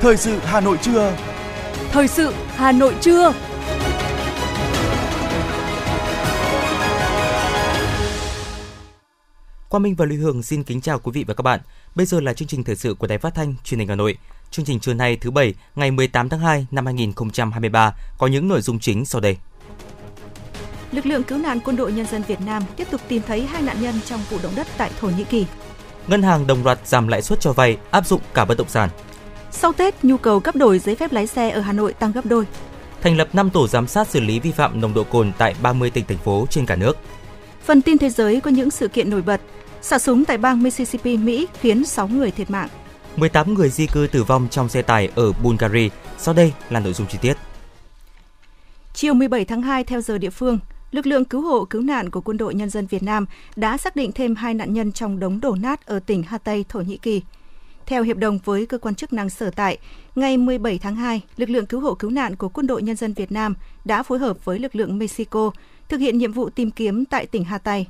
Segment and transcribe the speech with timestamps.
[0.00, 1.16] Thời sự Hà Nội trưa.
[1.90, 3.32] Thời sự Hà Nội trưa.
[9.68, 11.60] Quang Minh và Lê Hương xin kính chào quý vị và các bạn.
[11.94, 14.18] Bây giờ là chương trình thời sự của Đài Phát thanh Truyền hình Hà Nội.
[14.50, 18.60] Chương trình trưa nay thứ bảy, ngày 18 tháng 2 năm 2023 có những nội
[18.60, 19.36] dung chính sau đây.
[20.92, 23.62] Lực lượng cứu nạn quân đội nhân dân Việt Nam tiếp tục tìm thấy hai
[23.62, 25.46] nạn nhân trong vụ động đất tại Thổ Nhĩ Kỳ.
[26.06, 28.88] Ngân hàng đồng loạt giảm lãi suất cho vay, áp dụng cả bất động sản.
[29.52, 32.26] Sau Tết, nhu cầu cấp đổi giấy phép lái xe ở Hà Nội tăng gấp
[32.26, 32.46] đôi.
[33.00, 35.90] Thành lập 5 tổ giám sát xử lý vi phạm nồng độ cồn tại 30
[35.90, 36.96] tỉnh thành phố trên cả nước.
[37.64, 39.40] Phần tin thế giới có những sự kiện nổi bật.
[39.82, 42.68] Xả súng tại bang Mississippi, Mỹ khiến 6 người thiệt mạng.
[43.16, 45.88] 18 người di cư tử vong trong xe tải ở Bulgaria.
[46.18, 47.36] Sau đây là nội dung chi tiết.
[48.94, 50.58] Chiều 17 tháng 2 theo giờ địa phương,
[50.90, 53.26] lực lượng cứu hộ cứu nạn của Quân đội Nhân dân Việt Nam
[53.56, 56.80] đã xác định thêm hai nạn nhân trong đống đổ nát ở tỉnh Hatay, Thổ
[56.80, 57.22] Nhĩ Kỳ.
[57.90, 59.78] Theo hiệp đồng với cơ quan chức năng sở tại,
[60.14, 63.12] ngày 17 tháng 2, lực lượng cứu hộ cứu nạn của Quân đội Nhân dân
[63.12, 65.50] Việt Nam đã phối hợp với lực lượng Mexico
[65.88, 67.86] thực hiện nhiệm vụ tìm kiếm tại tỉnh Hatay.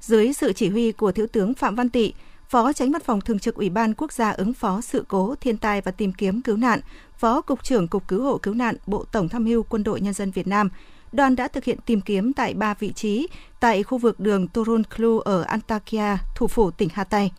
[0.00, 2.12] Dưới sự chỉ huy của Thiếu tướng Phạm Văn Tị,
[2.48, 5.56] Phó Tránh Văn phòng Thường trực Ủy ban Quốc gia ứng phó sự cố, thiên
[5.56, 6.80] tai và tìm kiếm cứu nạn,
[7.18, 10.14] Phó Cục trưởng Cục Cứu hộ Cứu nạn, Bộ Tổng tham mưu Quân đội Nhân
[10.14, 10.68] dân Việt Nam,
[11.12, 13.26] đoàn đã thực hiện tìm kiếm tại ba vị trí
[13.60, 17.30] tại khu vực đường Torun Klu ở Antakya, thủ phủ tỉnh Hatay.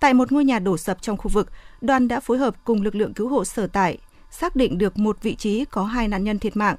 [0.00, 2.94] Tại một ngôi nhà đổ sập trong khu vực, đoàn đã phối hợp cùng lực
[2.94, 3.98] lượng cứu hộ sở tại,
[4.30, 6.76] xác định được một vị trí có hai nạn nhân thiệt mạng.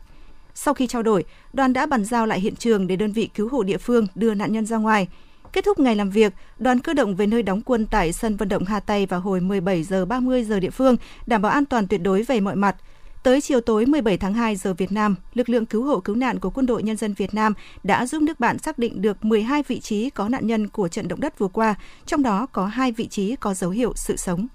[0.53, 3.49] Sau khi trao đổi, đoàn đã bàn giao lại hiện trường để đơn vị cứu
[3.49, 5.07] hộ địa phương đưa nạn nhân ra ngoài.
[5.53, 8.49] Kết thúc ngày làm việc, đoàn cơ động về nơi đóng quân tại sân vận
[8.49, 10.95] động Hà Tây vào hồi 17 giờ 30 giờ địa phương,
[11.27, 12.75] đảm bảo an toàn tuyệt đối về mọi mặt.
[13.28, 16.39] Tới chiều tối 17 tháng 2 giờ Việt Nam, lực lượng cứu hộ cứu nạn
[16.39, 19.64] của Quân đội Nhân dân Việt Nam đã giúp nước bạn xác định được 12
[19.67, 22.92] vị trí có nạn nhân của trận động đất vừa qua, trong đó có hai
[22.92, 24.48] vị trí có dấu hiệu sự sống.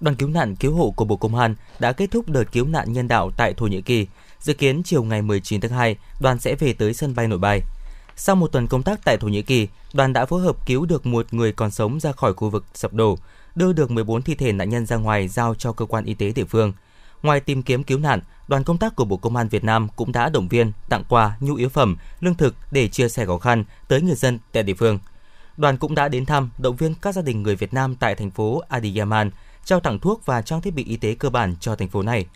[0.00, 2.92] Đoàn cứu nạn cứu hộ của Bộ Công an đã kết thúc đợt cứu nạn
[2.92, 4.06] nhân đạo tại Thổ Nhĩ Kỳ.
[4.38, 7.60] Dự kiến chiều ngày 19 tháng 2, đoàn sẽ về tới sân bay Nội Bài.
[8.16, 11.06] Sau một tuần công tác tại Thổ Nhĩ Kỳ, đoàn đã phối hợp cứu được
[11.06, 13.18] một người còn sống ra khỏi khu vực sập đổ,
[13.54, 16.32] đưa được 14 thi thể nạn nhân ra ngoài giao cho cơ quan y tế
[16.32, 16.72] địa phương.
[17.22, 20.12] Ngoài tìm kiếm cứu nạn, đoàn công tác của Bộ Công an Việt Nam cũng
[20.12, 23.64] đã động viên, tặng quà, nhu yếu phẩm, lương thực để chia sẻ khó khăn
[23.88, 24.98] tới người dân tại địa phương.
[25.56, 28.30] Đoàn cũng đã đến thăm, động viên các gia đình người Việt Nam tại thành
[28.30, 29.30] phố Adiyaman,
[29.64, 32.26] trao tặng thuốc và trang thiết bị y tế cơ bản cho thành phố này.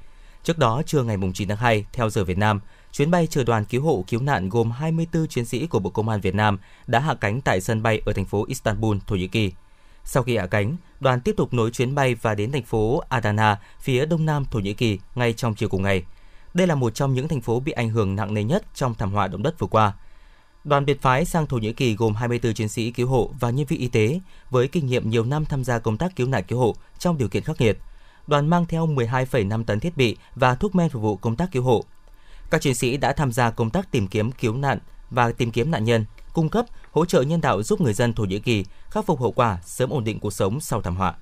[0.43, 2.61] Trước đó, trưa ngày 9 tháng 2, theo giờ Việt Nam,
[2.93, 6.09] chuyến bay chở đoàn cứu hộ cứu nạn gồm 24 chiến sĩ của Bộ Công
[6.09, 9.29] an Việt Nam đã hạ cánh tại sân bay ở thành phố Istanbul, Thổ Nhĩ
[9.29, 9.53] Kỳ.
[10.05, 13.61] Sau khi hạ cánh, đoàn tiếp tục nối chuyến bay và đến thành phố Adana,
[13.81, 16.03] phía đông nam Thổ Nhĩ Kỳ ngay trong chiều cùng ngày.
[16.55, 19.13] Đây là một trong những thành phố bị ảnh hưởng nặng nề nhất trong thảm
[19.13, 19.93] họa động đất vừa qua.
[20.65, 23.67] Đoàn biệt phái sang Thổ Nhĩ Kỳ gồm 24 chiến sĩ cứu hộ và nhân
[23.67, 24.21] viên y tế
[24.51, 27.29] với kinh nghiệm nhiều năm tham gia công tác cứu nạn cứu hộ trong điều
[27.29, 27.79] kiện khắc nghiệt.
[28.27, 31.63] Đoàn mang theo 12,5 tấn thiết bị và thuốc men phục vụ công tác cứu
[31.63, 31.85] hộ.
[32.51, 34.79] Các chiến sĩ đã tham gia công tác tìm kiếm cứu nạn
[35.11, 38.25] và tìm kiếm nạn nhân, cung cấp, hỗ trợ nhân đạo giúp người dân Thổ
[38.25, 41.15] Nhĩ Kỳ khắc phục hậu quả, sớm ổn định cuộc sống sau thảm họa.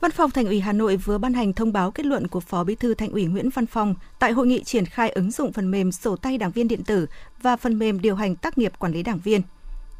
[0.00, 2.64] Văn phòng Thành ủy Hà Nội vừa ban hành thông báo kết luận của Phó
[2.64, 5.70] Bí thư Thành ủy Nguyễn Văn Phong tại hội nghị triển khai ứng dụng phần
[5.70, 7.06] mềm sổ tay đảng viên điện tử
[7.42, 9.42] và phần mềm điều hành tác nghiệp quản lý đảng viên.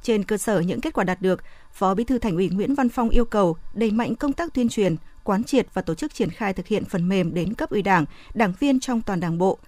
[0.02, 2.88] Trên cơ sở những kết quả đạt được, Phó Bí thư Thành ủy Nguyễn Văn
[2.88, 6.30] Phong yêu cầu đẩy mạnh công tác tuyên truyền, quán triệt và tổ chức triển
[6.30, 9.58] khai thực hiện phần mềm đến cấp ủy Đảng, đảng viên trong toàn Đảng bộ.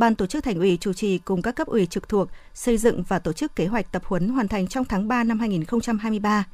[0.00, 3.02] Ban tổ chức Thành ủy chủ trì cùng các cấp ủy trực thuộc xây dựng
[3.08, 6.44] và tổ chức kế hoạch tập huấn hoàn thành trong tháng 3 năm 2023.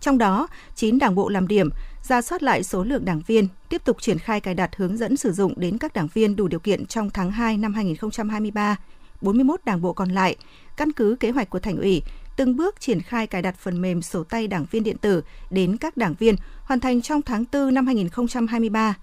[0.00, 1.70] Trong đó, 9 đảng bộ làm điểm,
[2.02, 5.16] ra soát lại số lượng đảng viên, tiếp tục triển khai cài đặt hướng dẫn
[5.16, 8.76] sử dụng đến các đảng viên đủ điều kiện trong tháng 2 năm 2023.
[9.20, 10.36] 41 đảng bộ còn lại,
[10.76, 12.02] căn cứ kế hoạch của thành ủy,
[12.36, 15.76] từng bước triển khai cài đặt phần mềm sổ tay đảng viên điện tử đến
[15.76, 18.94] các đảng viên hoàn thành trong tháng 4 năm 2023.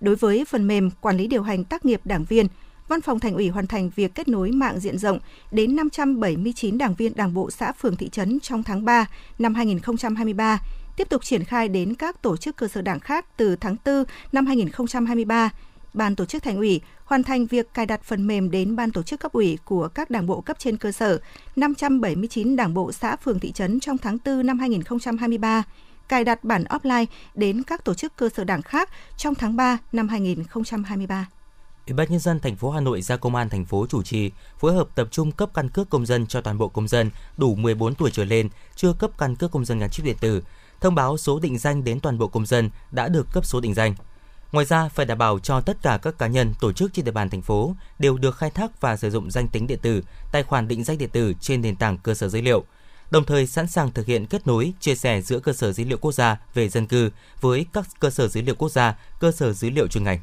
[0.00, 2.46] Đối với phần mềm quản lý điều hành tác nghiệp đảng viên,
[2.88, 5.18] Văn phòng Thành ủy hoàn thành việc kết nối mạng diện rộng
[5.50, 9.06] đến 579 đảng viên Đảng bộ xã phường thị trấn trong tháng 3
[9.38, 10.60] năm 2023,
[10.96, 14.04] tiếp tục triển khai đến các tổ chức cơ sở đảng khác từ tháng 4
[14.32, 15.50] năm 2023.
[15.94, 19.02] Ban tổ chức Thành ủy hoàn thành việc cài đặt phần mềm đến ban tổ
[19.02, 21.18] chức cấp ủy của các đảng bộ cấp trên cơ sở
[21.56, 25.62] 579 đảng bộ xã phường thị trấn trong tháng 4 năm 2023
[26.08, 29.78] cài đặt bản offline đến các tổ chức cơ sở đảng khác trong tháng 3
[29.92, 31.26] năm 2023.
[31.88, 34.30] Ủy ban nhân dân thành phố Hà Nội ra công an thành phố chủ trì
[34.58, 37.54] phối hợp tập trung cấp căn cước công dân cho toàn bộ công dân đủ
[37.54, 40.42] 14 tuổi trở lên chưa cấp căn cước công dân gắn chip điện tử,
[40.80, 43.74] thông báo số định danh đến toàn bộ công dân đã được cấp số định
[43.74, 43.94] danh.
[44.52, 47.10] Ngoài ra, phải đảm bảo cho tất cả các cá nhân, tổ chức trên địa
[47.10, 50.02] bàn thành phố đều được khai thác và sử dụng danh tính điện tử,
[50.32, 52.64] tài khoản định danh điện tử trên nền tảng cơ sở dữ liệu.
[53.10, 55.98] đồng thời sẵn sàng thực hiện kết nối, chia sẻ giữa cơ sở dữ liệu
[55.98, 59.52] quốc gia về dân cư với các cơ sở dữ liệu quốc gia, cơ sở
[59.52, 60.20] dữ liệu chuyên ngành.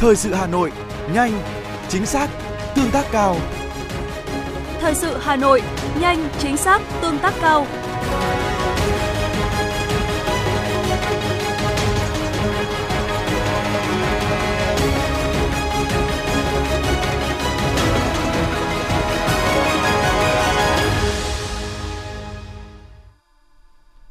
[0.00, 0.72] Thời sự Hà Nội,
[1.14, 1.32] nhanh,
[1.88, 2.28] chính xác,
[2.74, 3.36] tương tác cao.
[4.80, 5.62] Thời sự Hà Nội,
[6.00, 7.66] nhanh, chính xác, tương tác cao.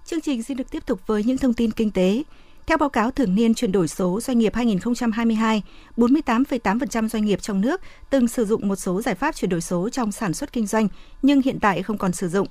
[0.05, 2.23] Chương trình xin được tiếp tục với những thông tin kinh tế.
[2.69, 5.63] Theo báo cáo thường niên chuyển đổi số doanh nghiệp 2022,
[5.97, 9.89] 48,8% doanh nghiệp trong nước từng sử dụng một số giải pháp chuyển đổi số
[9.89, 10.87] trong sản xuất kinh doanh,
[11.21, 12.47] nhưng hiện tại không còn sử dụng.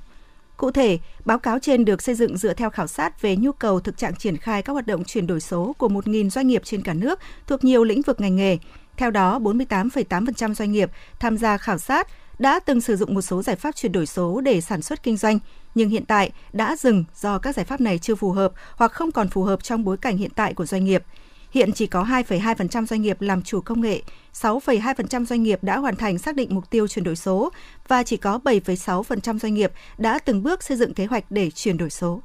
[0.57, 3.81] Cụ thể, báo cáo trên được xây dựng dựa theo khảo sát về nhu cầu
[3.81, 6.83] thực trạng triển khai các hoạt động chuyển đổi số của 1.000 doanh nghiệp trên
[6.83, 8.59] cả nước thuộc nhiều lĩnh vực ngành nghề.
[8.97, 12.09] Theo đó, 48,8% doanh nghiệp tham gia khảo sát
[12.39, 15.17] đã từng sử dụng một số giải pháp chuyển đổi số để sản xuất kinh
[15.17, 15.39] doanh,
[15.75, 19.13] nhưng hiện tại đã dừng do các giải pháp này chưa phù hợp hoặc không
[19.13, 21.05] còn phù hợp trong bối cảnh hiện tại của doanh nghiệp.
[21.51, 24.03] Hiện chỉ có 2,2% doanh nghiệp làm chủ công nghệ,
[24.35, 27.53] 6,2% doanh nghiệp đã hoàn thành xác định mục tiêu chuyển đổi số
[27.89, 31.77] và chỉ có 7,6% doanh nghiệp đã từng bước xây dựng kế hoạch để chuyển
[31.77, 32.21] đổi số.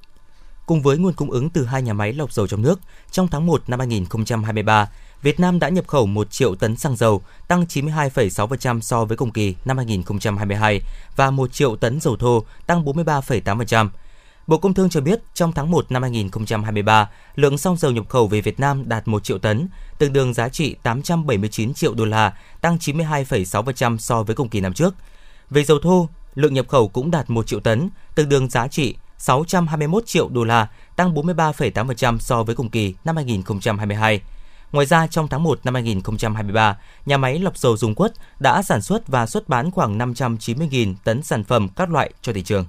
[0.65, 2.79] Cùng với nguồn cung ứng từ hai nhà máy lọc dầu trong nước,
[3.11, 4.89] trong tháng 1 năm 2023,
[5.21, 9.31] Việt Nam đã nhập khẩu 1 triệu tấn xăng dầu, tăng 92,6% so với cùng
[9.31, 10.81] kỳ năm 2022
[11.15, 13.89] và 1 triệu tấn dầu thô, tăng 43,8%.
[14.47, 18.27] Bộ Công Thương cho biết trong tháng 1 năm 2023, lượng xăng dầu nhập khẩu
[18.27, 19.67] về Việt Nam đạt 1 triệu tấn,
[19.97, 24.73] tương đương giá trị 879 triệu đô la, tăng 92,6% so với cùng kỳ năm
[24.73, 24.95] trước.
[25.49, 28.95] Về dầu thô, lượng nhập khẩu cũng đạt 1 triệu tấn, tương đương giá trị
[29.23, 34.21] 621 triệu đô la, tăng 43,8% so với cùng kỳ năm 2022.
[34.71, 38.81] Ngoài ra, trong tháng 1 năm 2023, nhà máy lọc dầu Dung Quất đã sản
[38.81, 42.65] xuất và xuất bán khoảng 590.000 tấn sản phẩm các loại cho thị trường.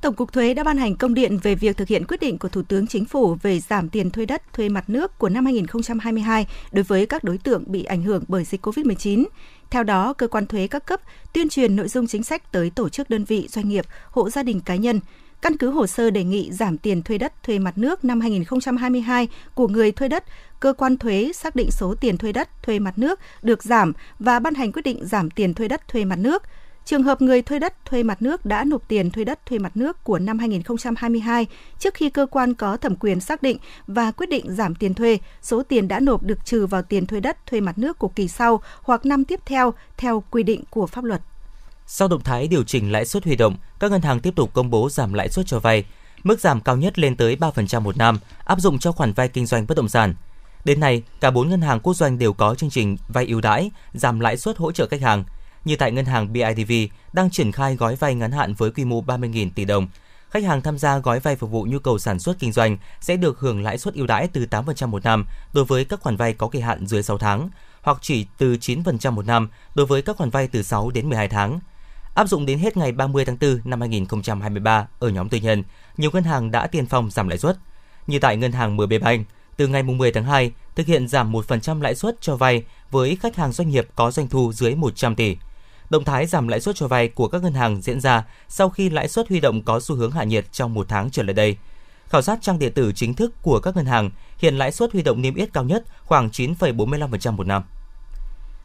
[0.00, 2.48] Tổng cục Thuế đã ban hành công điện về việc thực hiện quyết định của
[2.48, 6.46] Thủ tướng Chính phủ về giảm tiền thuê đất, thuê mặt nước của năm 2022
[6.72, 9.24] đối với các đối tượng bị ảnh hưởng bởi dịch COVID-19.
[9.70, 11.00] Theo đó, cơ quan thuế các cấp
[11.32, 14.42] tuyên truyền nội dung chính sách tới tổ chức đơn vị, doanh nghiệp, hộ gia
[14.42, 15.00] đình cá nhân,
[15.42, 19.28] Căn cứ hồ sơ đề nghị giảm tiền thuê đất thuê mặt nước năm 2022
[19.54, 20.24] của người thuê đất,
[20.60, 24.38] cơ quan thuế xác định số tiền thuê đất thuê mặt nước được giảm và
[24.38, 26.42] ban hành quyết định giảm tiền thuê đất thuê mặt nước.
[26.84, 29.76] Trường hợp người thuê đất thuê mặt nước đã nộp tiền thuê đất thuê mặt
[29.76, 31.46] nước của năm 2022
[31.78, 35.18] trước khi cơ quan có thẩm quyền xác định và quyết định giảm tiền thuê,
[35.42, 38.28] số tiền đã nộp được trừ vào tiền thuê đất thuê mặt nước của kỳ
[38.28, 41.20] sau hoặc năm tiếp theo theo quy định của pháp luật.
[41.88, 44.70] Sau động thái điều chỉnh lãi suất huy động, các ngân hàng tiếp tục công
[44.70, 45.84] bố giảm lãi suất cho vay.
[46.24, 49.46] Mức giảm cao nhất lên tới 3% một năm, áp dụng cho khoản vay kinh
[49.46, 50.14] doanh bất động sản.
[50.64, 53.70] Đến nay, cả 4 ngân hàng quốc doanh đều có chương trình vay ưu đãi,
[53.94, 55.24] giảm lãi suất hỗ trợ khách hàng.
[55.64, 56.72] Như tại ngân hàng BIDV
[57.12, 59.88] đang triển khai gói vay ngắn hạn với quy mô 30.000 tỷ đồng.
[60.30, 63.16] Khách hàng tham gia gói vay phục vụ nhu cầu sản xuất kinh doanh sẽ
[63.16, 66.32] được hưởng lãi suất ưu đãi từ 8% một năm đối với các khoản vay
[66.32, 67.50] có kỳ hạn dưới 6 tháng,
[67.82, 71.28] hoặc chỉ từ 9% một năm đối với các khoản vay từ 6 đến 12
[71.28, 71.60] tháng
[72.16, 75.62] áp dụng đến hết ngày 30 tháng 4 năm 2023 ở nhóm tư nhân,
[75.96, 77.56] nhiều ngân hàng đã tiên phong giảm lãi suất.
[78.06, 79.26] Như tại ngân hàng MB Bank,
[79.56, 83.36] từ ngày 10 tháng 2 thực hiện giảm 1% lãi suất cho vay với khách
[83.36, 85.36] hàng doanh nghiệp có doanh thu dưới 100 tỷ.
[85.90, 88.90] Động thái giảm lãi suất cho vay của các ngân hàng diễn ra sau khi
[88.90, 91.56] lãi suất huy động có xu hướng hạ nhiệt trong một tháng trở lại đây.
[92.08, 95.02] Khảo sát trang điện tử chính thức của các ngân hàng, hiện lãi suất huy
[95.02, 97.62] động niêm yết cao nhất khoảng 9,45% một năm.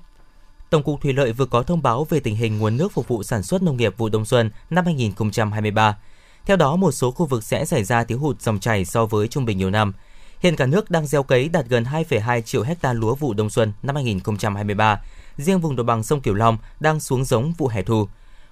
[0.72, 3.24] Tổng cục Thủy lợi vừa có thông báo về tình hình nguồn nước phục vụ
[3.24, 5.98] sản xuất nông nghiệp vụ đông xuân năm 2023.
[6.46, 9.28] Theo đó, một số khu vực sẽ xảy ra thiếu hụt dòng chảy so với
[9.28, 9.94] trung bình nhiều năm.
[10.40, 13.74] Hiện cả nước đang gieo cấy đạt gần 2,2 triệu hecta lúa vụ đông xuân
[13.84, 15.02] năm 2023.
[15.38, 18.08] Riêng vùng đồng bằng sông Cửu Long đang xuống giống vụ hè thu.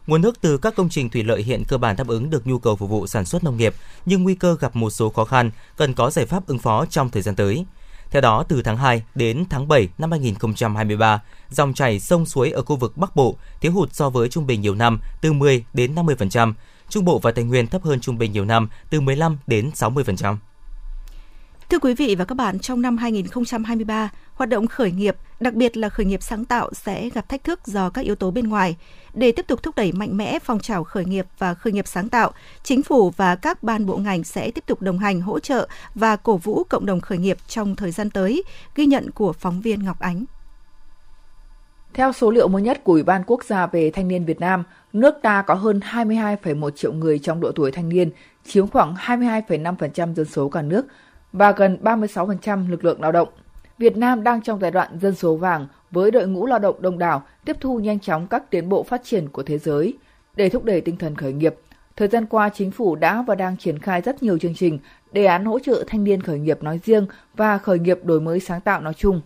[0.07, 2.59] Nguồn nước từ các công trình thủy lợi hiện cơ bản đáp ứng được nhu
[2.59, 5.51] cầu phục vụ sản xuất nông nghiệp, nhưng nguy cơ gặp một số khó khăn,
[5.77, 7.65] cần có giải pháp ứng phó trong thời gian tới.
[8.11, 12.61] Theo đó, từ tháng 2 đến tháng 7 năm 2023, dòng chảy sông suối ở
[12.61, 15.95] khu vực Bắc Bộ thiếu hụt so với trung bình nhiều năm từ 10 đến
[15.95, 16.53] 50%,
[16.89, 20.35] Trung Bộ và Tây Nguyên thấp hơn trung bình nhiều năm từ 15 đến 60%.
[21.69, 25.77] Thưa quý vị và các bạn, trong năm 2023, hoạt động khởi nghiệp, đặc biệt
[25.77, 28.77] là khởi nghiệp sáng tạo sẽ gặp thách thức do các yếu tố bên ngoài.
[29.13, 32.09] Để tiếp tục thúc đẩy mạnh mẽ phong trào khởi nghiệp và khởi nghiệp sáng
[32.09, 32.31] tạo,
[32.63, 36.15] chính phủ và các ban bộ ngành sẽ tiếp tục đồng hành, hỗ trợ và
[36.15, 38.43] cổ vũ cộng đồng khởi nghiệp trong thời gian tới,
[38.75, 40.25] ghi nhận của phóng viên Ngọc Ánh.
[41.93, 44.63] Theo số liệu mới nhất của Ủy ban Quốc gia về Thanh niên Việt Nam,
[44.93, 48.11] nước ta có hơn 22,1 triệu người trong độ tuổi thanh niên,
[48.45, 50.85] chiếm khoảng 22,5% dân số cả nước
[51.33, 53.29] và gần 36% lực lượng lao động.
[53.77, 56.99] Việt Nam đang trong giai đoạn dân số vàng với đội ngũ lao động đông
[56.99, 59.93] đảo tiếp thu nhanh chóng các tiến bộ phát triển của thế giới.
[60.35, 61.55] Để thúc đẩy tinh thần khởi nghiệp,
[61.95, 64.79] thời gian qua chính phủ đã và đang triển khai rất nhiều chương trình,
[65.11, 68.39] đề án hỗ trợ thanh niên khởi nghiệp nói riêng và khởi nghiệp đổi mới
[68.39, 69.21] sáng tạo nói chung.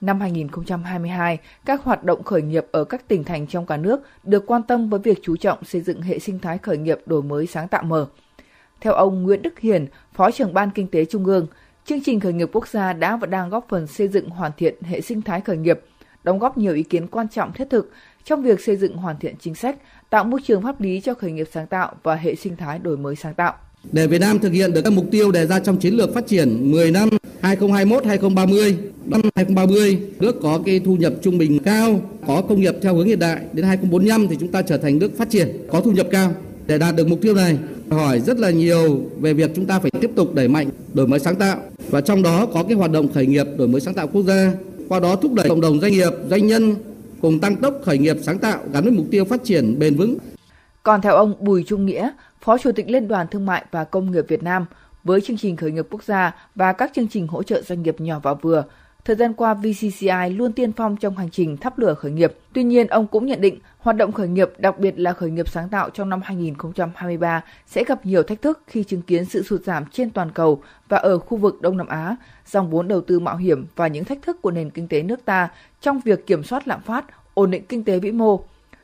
[0.00, 4.46] Năm 2022, các hoạt động khởi nghiệp ở các tỉnh thành trong cả nước được
[4.46, 7.46] quan tâm với việc chú trọng xây dựng hệ sinh thái khởi nghiệp đổi mới
[7.46, 8.06] sáng tạo mở.
[8.84, 11.46] Theo ông Nguyễn Đức Hiền, Phó trưởng Ban Kinh tế Trung ương,
[11.86, 14.74] chương trình khởi nghiệp quốc gia đã và đang góp phần xây dựng hoàn thiện
[14.82, 15.80] hệ sinh thái khởi nghiệp,
[16.24, 17.92] đóng góp nhiều ý kiến quan trọng thiết thực
[18.24, 19.76] trong việc xây dựng hoàn thiện chính sách,
[20.10, 22.96] tạo môi trường pháp lý cho khởi nghiệp sáng tạo và hệ sinh thái đổi
[22.96, 23.54] mới sáng tạo.
[23.92, 26.26] Để Việt Nam thực hiện được các mục tiêu đề ra trong chiến lược phát
[26.26, 27.08] triển 10 năm
[27.42, 28.74] 2021-2030,
[29.04, 33.06] năm 2030 nước có cái thu nhập trung bình cao, có công nghiệp theo hướng
[33.06, 33.40] hiện đại.
[33.52, 36.32] Đến 2045 thì chúng ta trở thành nước phát triển có thu nhập cao.
[36.66, 37.58] Để đạt được mục tiêu này,
[37.90, 41.20] hỏi rất là nhiều về việc chúng ta phải tiếp tục đẩy mạnh đổi mới
[41.20, 41.58] sáng tạo
[41.90, 44.52] và trong đó có cái hoạt động khởi nghiệp đổi mới sáng tạo quốc gia
[44.88, 46.74] qua đó thúc đẩy cộng đồng doanh nghiệp doanh nhân
[47.20, 50.16] cùng tăng tốc khởi nghiệp sáng tạo gắn với mục tiêu phát triển bền vững.
[50.82, 54.12] Còn theo ông Bùi Trung Nghĩa, Phó Chủ tịch Liên đoàn Thương mại và Công
[54.12, 54.66] nghiệp Việt Nam,
[55.04, 58.00] với chương trình khởi nghiệp quốc gia và các chương trình hỗ trợ doanh nghiệp
[58.00, 58.64] nhỏ và vừa,
[59.04, 62.34] Thời gian qua, VCCI luôn tiên phong trong hành trình thắp lửa khởi nghiệp.
[62.52, 65.48] Tuy nhiên, ông cũng nhận định hoạt động khởi nghiệp, đặc biệt là khởi nghiệp
[65.48, 69.64] sáng tạo trong năm 2023 sẽ gặp nhiều thách thức khi chứng kiến sự sụt
[69.64, 73.20] giảm trên toàn cầu và ở khu vực Đông Nam Á, dòng vốn đầu tư
[73.20, 75.48] mạo hiểm và những thách thức của nền kinh tế nước ta
[75.80, 78.40] trong việc kiểm soát lạm phát, ổn định kinh tế vĩ mô.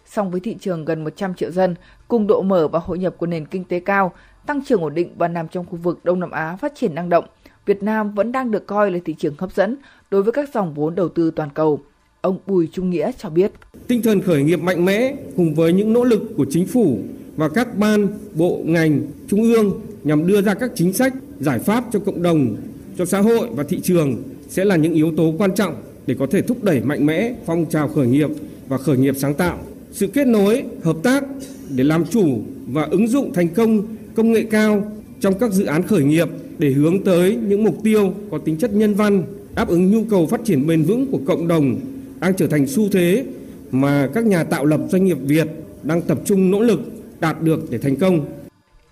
[0.07, 1.75] Song với thị trường gần 100 triệu dân,
[2.09, 4.13] cùng độ mở và hội nhập của nền kinh tế cao,
[4.47, 7.09] tăng trưởng ổn định và nằm trong khu vực Đông Nam Á phát triển năng
[7.09, 7.25] động,
[7.67, 9.77] Việt Nam vẫn đang được coi là thị trường hấp dẫn
[10.11, 11.81] đối với các dòng vốn đầu tư toàn cầu.
[12.21, 13.53] Ông Bùi Trung Nghĩa cho biết.
[13.87, 16.99] Tinh thần khởi nghiệp mạnh mẽ cùng với những nỗ lực của chính phủ
[17.37, 21.85] và các ban, bộ, ngành, trung ương nhằm đưa ra các chính sách, giải pháp
[21.93, 22.57] cho cộng đồng,
[22.99, 25.75] cho xã hội và thị trường sẽ là những yếu tố quan trọng
[26.07, 28.31] để có thể thúc đẩy mạnh mẽ phong trào khởi nghiệp
[28.69, 29.59] và khởi nghiệp sáng tạo.
[29.93, 31.25] Sự kết nối, hợp tác
[31.69, 35.83] để làm chủ và ứng dụng thành công công nghệ cao trong các dự án
[35.83, 36.29] khởi nghiệp
[36.61, 39.23] để hướng tới những mục tiêu có tính chất nhân văn,
[39.55, 41.81] đáp ứng nhu cầu phát triển bền vững của cộng đồng
[42.21, 43.25] đang trở thành xu thế
[43.71, 45.47] mà các nhà tạo lập doanh nghiệp Việt
[45.83, 46.81] đang tập trung nỗ lực
[47.21, 48.27] đạt được để thành công.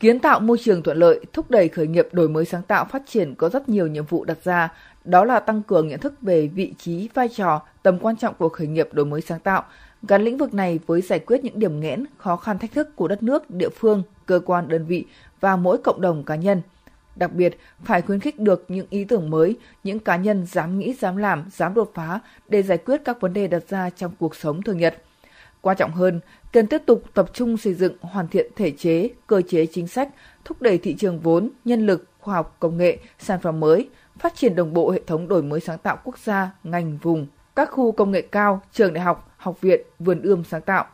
[0.00, 3.02] Kiến tạo môi trường thuận lợi, thúc đẩy khởi nghiệp đổi mới sáng tạo phát
[3.08, 4.72] triển có rất nhiều nhiệm vụ đặt ra,
[5.04, 8.48] đó là tăng cường nhận thức về vị trí, vai trò, tầm quan trọng của
[8.48, 9.64] khởi nghiệp đổi mới sáng tạo,
[10.08, 13.08] gắn lĩnh vực này với giải quyết những điểm nghẽn, khó khăn thách thức của
[13.08, 15.04] đất nước, địa phương, cơ quan, đơn vị
[15.40, 16.62] và mỗi cộng đồng cá nhân–
[17.18, 20.94] Đặc biệt, phải khuyến khích được những ý tưởng mới, những cá nhân dám nghĩ,
[20.94, 24.36] dám làm, dám đột phá để giải quyết các vấn đề đặt ra trong cuộc
[24.36, 25.02] sống thường nhật.
[25.60, 26.20] Quan trọng hơn,
[26.52, 30.08] cần tiếp tục tập trung xây dựng hoàn thiện thể chế, cơ chế chính sách,
[30.44, 34.34] thúc đẩy thị trường vốn, nhân lực, khoa học công nghệ, sản phẩm mới, phát
[34.34, 37.92] triển đồng bộ hệ thống đổi mới sáng tạo quốc gia, ngành vùng, các khu
[37.92, 40.86] công nghệ cao, trường đại học, học viện, vườn ươm sáng tạo.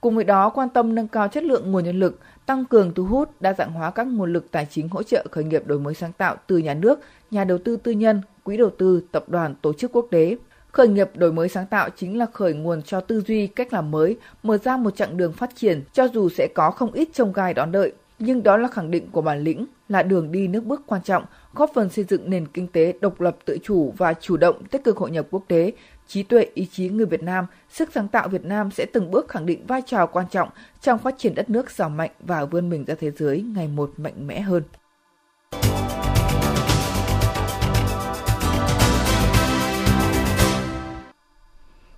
[0.00, 3.04] Cùng với đó, quan tâm nâng cao chất lượng nguồn nhân lực, tăng cường thu
[3.04, 5.94] hút, đa dạng hóa các nguồn lực tài chính hỗ trợ khởi nghiệp đổi mới
[5.94, 9.54] sáng tạo từ nhà nước, nhà đầu tư tư nhân, quỹ đầu tư, tập đoàn,
[9.62, 10.36] tổ chức quốc tế.
[10.72, 13.90] Khởi nghiệp đổi mới sáng tạo chính là khởi nguồn cho tư duy, cách làm
[13.90, 17.32] mới, mở ra một chặng đường phát triển cho dù sẽ có không ít trông
[17.32, 17.92] gai đón đợi.
[18.18, 21.24] Nhưng đó là khẳng định của bản lĩnh, là đường đi nước bước quan trọng,
[21.54, 24.84] góp phần xây dựng nền kinh tế độc lập tự chủ và chủ động tích
[24.84, 25.72] cực hội nhập quốc tế,
[26.08, 29.28] trí tuệ, ý chí người Việt Nam, sức sáng tạo Việt Nam sẽ từng bước
[29.28, 30.48] khẳng định vai trò quan trọng
[30.80, 33.92] trong phát triển đất nước giàu mạnh và vươn mình ra thế giới ngày một
[33.96, 34.62] mạnh mẽ hơn.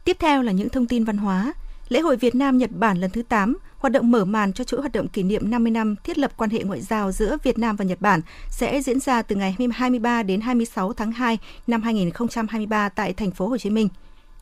[0.05, 1.53] Tiếp theo là những thông tin văn hóa.
[1.89, 4.81] Lễ hội Việt Nam Nhật Bản lần thứ 8, hoạt động mở màn cho chuỗi
[4.81, 7.77] hoạt động kỷ niệm 50 năm thiết lập quan hệ ngoại giao giữa Việt Nam
[7.77, 12.89] và Nhật Bản sẽ diễn ra từ ngày 23 đến 26 tháng 2 năm 2023
[12.89, 13.89] tại thành phố Hồ Chí Minh.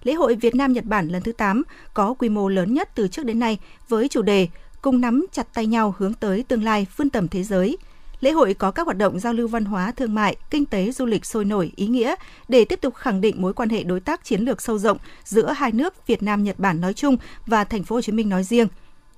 [0.03, 1.63] lễ hội Việt Nam Nhật Bản lần thứ 8
[1.95, 3.59] có quy mô lớn nhất từ trước đến nay
[3.89, 4.49] với chủ đề
[4.83, 7.77] cùng nắm chặt tay nhau hướng tới tương lai vươn tầm thế giới.
[8.21, 11.07] Lễ hội có các hoạt động giao lưu văn hóa, thương mại, kinh tế, du
[11.07, 12.15] lịch sôi nổi, ý nghĩa
[12.49, 15.53] để tiếp tục khẳng định mối quan hệ đối tác chiến lược sâu rộng giữa
[15.53, 18.45] hai nước Việt Nam Nhật Bản nói chung và thành phố Hồ Chí Minh nói
[18.45, 18.69] riêng.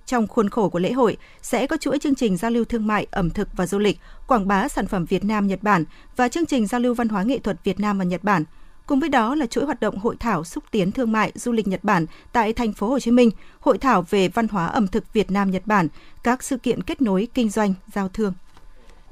[0.06, 3.06] Trong khuôn khổ của lễ hội sẽ có chuỗi chương trình giao lưu thương mại,
[3.10, 5.84] ẩm thực và du lịch, quảng bá sản phẩm Việt Nam Nhật Bản
[6.16, 8.44] và chương trình giao lưu văn hóa nghệ thuật Việt Nam và Nhật Bản.
[8.86, 11.68] Cùng với đó là chuỗi hoạt động hội thảo xúc tiến thương mại du lịch
[11.68, 15.12] Nhật Bản tại thành phố Hồ Chí Minh, hội thảo về văn hóa ẩm thực
[15.12, 15.88] Việt Nam Nhật Bản,
[16.22, 18.32] các sự kiện kết nối kinh doanh, giao thương.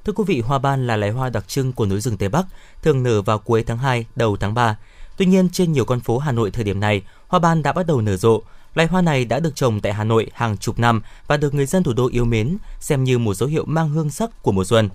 [0.05, 2.45] Thưa quý vị, hoa ban là loài hoa đặc trưng của núi rừng Tây Bắc,
[2.83, 4.79] thường nở vào cuối tháng 2, đầu tháng 3.
[5.17, 7.87] Tuy nhiên, trên nhiều con phố Hà Nội thời điểm này, hoa ban đã bắt
[7.87, 8.43] đầu nở rộ.
[8.75, 11.66] Loài hoa này đã được trồng tại Hà Nội hàng chục năm và được người
[11.66, 14.64] dân thủ đô yêu mến, xem như một dấu hiệu mang hương sắc của mùa
[14.64, 14.88] xuân.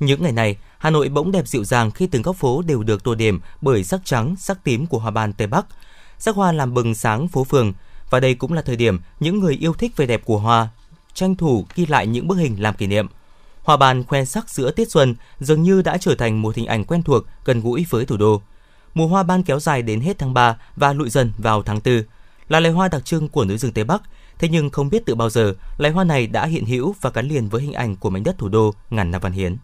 [0.00, 3.04] Những ngày này, Hà Nội bỗng đẹp dịu dàng khi từng góc phố đều được
[3.04, 5.66] tô điểm bởi sắc trắng, sắc tím của hoa ban Tây Bắc.
[6.18, 7.72] Sắc hoa làm bừng sáng phố phường
[8.10, 10.68] và đây cũng là thời điểm những người yêu thích vẻ đẹp của hoa
[11.14, 13.06] tranh thủ ghi lại những bức hình làm kỷ niệm.
[13.62, 16.84] Hoa ban khoe sắc giữa tiết xuân dường như đã trở thành một hình ảnh
[16.84, 18.42] quen thuộc, gần gũi với thủ đô.
[18.94, 22.02] Mùa hoa ban kéo dài đến hết tháng 3 và lụi dần vào tháng 4.
[22.48, 24.02] Là loài hoa đặc trưng của núi rừng Tây Bắc,
[24.38, 27.28] thế nhưng không biết từ bao giờ, loài hoa này đã hiện hữu và gắn
[27.28, 29.56] liền với hình ảnh của mảnh đất thủ đô ngàn năm văn hiến.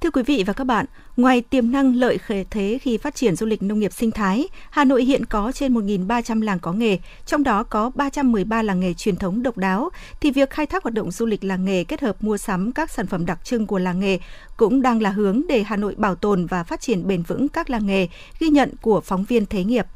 [0.00, 2.18] Thưa quý vị và các bạn, ngoài tiềm năng lợi
[2.50, 5.74] thế khi phát triển du lịch nông nghiệp sinh thái, Hà Nội hiện có trên
[5.74, 10.30] 1.300 làng có nghề, trong đó có 313 làng nghề truyền thống độc đáo, thì
[10.30, 13.06] việc khai thác hoạt động du lịch làng nghề kết hợp mua sắm các sản
[13.06, 14.18] phẩm đặc trưng của làng nghề
[14.56, 17.70] cũng đang là hướng để Hà Nội bảo tồn và phát triển bền vững các
[17.70, 18.08] làng nghề,
[18.38, 19.86] ghi nhận của phóng viên Thế nghiệp.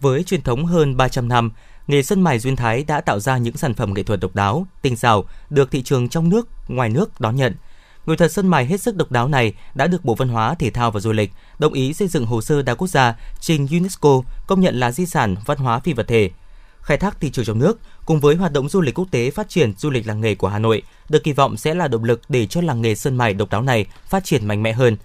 [0.00, 1.50] Với truyền thống hơn 300 năm,
[1.86, 4.66] nghề sân mài duyên Thái đã tạo ra những sản phẩm nghệ thuật độc đáo,
[4.82, 7.54] tinh xảo, được thị trường trong nước, ngoài nước đón nhận–
[8.06, 10.70] Người thật sân mài hết sức độc đáo này đã được Bộ Văn hóa, Thể
[10.70, 14.22] thao và Du lịch đồng ý xây dựng hồ sơ đa quốc gia trình UNESCO
[14.46, 16.30] công nhận là di sản văn hóa phi vật thể.
[16.80, 19.48] Khai thác thị trường trong nước cùng với hoạt động du lịch quốc tế phát
[19.48, 22.20] triển du lịch làng nghề của Hà Nội được kỳ vọng sẽ là động lực
[22.28, 24.96] để cho làng nghề sơn mài độc đáo này phát triển mạnh mẽ hơn.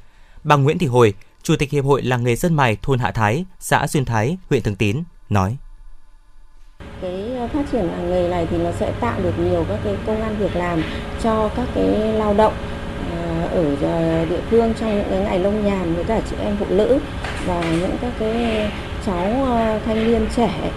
[0.44, 3.46] Bà Nguyễn Thị Hồi, Chủ tịch Hiệp hội Làng nghề sơn mài thôn Hạ Thái,
[3.60, 5.58] xã Duyên Thái, huyện Thường Tín nói.
[7.02, 10.22] Cái phát triển làng nghề này thì nó sẽ tạo được nhiều các cái công
[10.22, 10.84] an việc làm
[11.24, 12.54] cho các cái lao động
[13.12, 16.56] à, ở à, địa phương trong những cái ngày lông nhàn với cả chị em
[16.60, 17.00] phụ nữ
[17.46, 18.72] và những các cái
[19.06, 20.72] cháu à, thanh niên trẻ.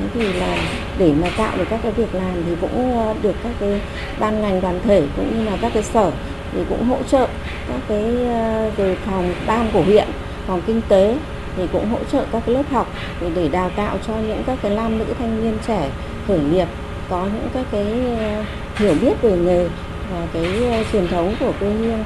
[0.00, 0.58] Thế thì là
[0.98, 3.80] để mà tạo được các cái việc làm thì cũng được các cái
[4.18, 6.12] ban ngành đoàn thể cũng như là các cái sở
[6.52, 7.28] thì cũng hỗ trợ
[7.68, 10.08] các cái ờ, về phòng ban của huyện
[10.46, 11.18] phòng kinh tế
[11.56, 12.88] thì cũng hỗ trợ các cái lớp học
[13.20, 15.90] để, để đào tạo cho những các cái nam nữ thanh niên trẻ
[16.26, 16.68] khởi nghiệp
[17.08, 18.44] có những các cái ờ,
[18.76, 19.68] hiểu biết về nghề
[20.10, 22.04] và cái ờ, truyền thống của quê hương.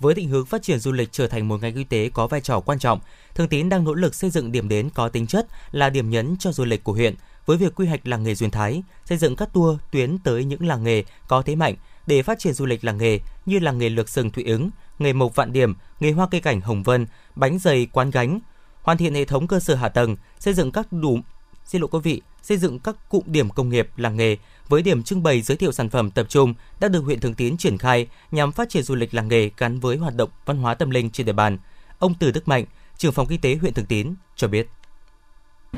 [0.00, 2.40] Với định hướng phát triển du lịch trở thành một ngành kinh tế có vai
[2.40, 3.00] trò quan trọng,
[3.34, 6.36] Thường Tín đang nỗ lực xây dựng điểm đến có tính chất là điểm nhấn
[6.38, 7.14] cho du lịch của huyện
[7.46, 10.66] với việc quy hoạch làng nghề Duyên Thái, xây dựng các tour tuyến tới những
[10.66, 11.74] làng nghề có thế mạnh
[12.06, 15.12] để phát triển du lịch làng nghề như làng nghề lược sừng Thụy Ứng, nghề
[15.12, 18.40] mộc Vạn Điểm, nghề hoa cây cảnh Hồng Vân, bánh dày quán gánh,
[18.82, 21.18] hoàn thiện hệ thống cơ sở hạ tầng, xây dựng các đủ
[21.64, 24.36] xin lỗi quý vị, xây dựng các cụm điểm công nghiệp làng nghề
[24.68, 27.56] với điểm trưng bày giới thiệu sản phẩm tập trung đã được huyện Thường Tín
[27.56, 30.74] triển khai nhằm phát triển du lịch làng nghề gắn với hoạt động văn hóa
[30.74, 31.58] tâm linh trên địa bàn.
[31.98, 32.64] Ông Từ Đức Mạnh,
[32.96, 34.68] trưởng phòng kinh tế huyện Thường Tín cho biết.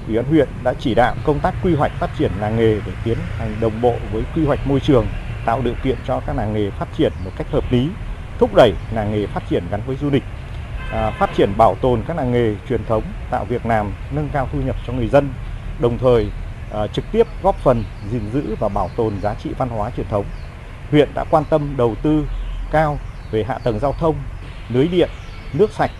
[0.06, 2.92] Ủy ban huyện đã chỉ đạo công tác quy hoạch phát triển làng nghề để
[3.04, 5.06] tiến hành đồng bộ với quy hoạch môi trường,
[5.44, 7.88] tạo điều kiện cho các làng nghề phát triển một cách hợp lý,
[8.38, 10.22] thúc đẩy làng nghề phát triển gắn với du lịch,
[10.92, 14.48] à, phát triển bảo tồn các làng nghề truyền thống, tạo việc làm, nâng cao
[14.52, 15.28] thu nhập cho người dân,
[15.78, 16.30] đồng thời
[16.72, 20.08] à, trực tiếp góp phần gìn giữ và bảo tồn giá trị văn hóa truyền
[20.08, 20.24] thống.
[20.90, 22.26] Huyện đã quan tâm đầu tư
[22.70, 22.98] cao
[23.30, 24.14] về hạ tầng giao thông,
[24.68, 25.08] lưới điện,
[25.52, 25.90] nước sạch,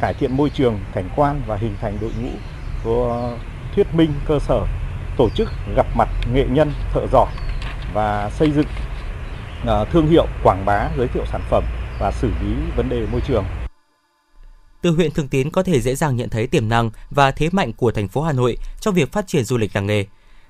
[0.00, 2.30] cải thiện môi trường, cảnh quan và hình thành đội ngũ
[2.84, 3.30] của
[3.74, 4.66] thuyết minh cơ sở,
[5.16, 7.26] tổ chức gặp mặt nghệ nhân, thợ giỏi
[7.94, 8.66] và xây dựng
[9.66, 11.64] Ờ, thương hiệu quảng bá giới thiệu sản phẩm
[12.00, 13.44] và xử lý vấn đề môi trường
[14.82, 17.72] từ huyện Thường Tín có thể dễ dàng nhận thấy tiềm năng và thế mạnh
[17.72, 20.04] của thành phố Hà Nội trong việc phát triển du lịch làng nghề.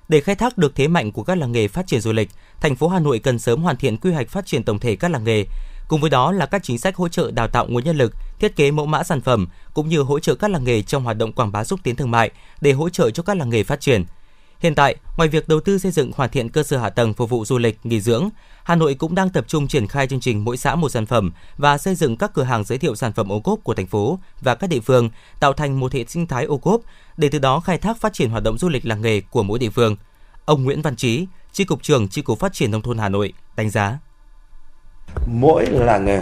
[0.08, 2.76] Để khai thác được thế mạnh của các làng nghề phát triển du lịch, thành
[2.76, 5.24] phố Hà Nội cần sớm hoàn thiện quy hoạch phát triển tổng thể các làng
[5.24, 5.44] nghề.
[5.88, 8.56] Cùng với đó là các chính sách hỗ trợ đào tạo nguồn nhân lực, thiết
[8.56, 11.32] kế mẫu mã sản phẩm cũng như hỗ trợ các làng nghề trong hoạt động
[11.32, 14.04] quảng bá xúc tiến thương mại để hỗ trợ cho các làng nghề phát triển.
[14.60, 17.30] Hiện tại, ngoài việc đầu tư xây dựng hoàn thiện cơ sở hạ tầng phục
[17.30, 18.28] vụ du lịch, nghỉ dưỡng,
[18.64, 21.32] Hà Nội cũng đang tập trung triển khai chương trình mỗi xã một sản phẩm
[21.56, 24.18] và xây dựng các cửa hàng giới thiệu sản phẩm ô cốp của thành phố
[24.40, 26.80] và các địa phương, tạo thành một hệ sinh thái ô cốp
[27.16, 29.58] để từ đó khai thác phát triển hoạt động du lịch làng nghề của mỗi
[29.58, 29.96] địa phương.
[30.44, 33.32] Ông Nguyễn Văn Trí, Chi cục trưởng Chi cục Phát triển nông thôn Hà Nội
[33.56, 33.98] đánh giá:
[35.26, 36.20] Mỗi làng nghề